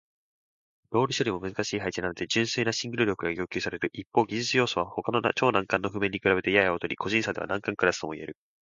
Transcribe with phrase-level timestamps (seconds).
[0.89, 3.91] ロール処理も難しい配置なので純粋なシングル力が要求される。
[3.93, 8.35] 一方、技術要素は他の超難関の譜面に比べやや劣り、個人差では難関クラスとも言える。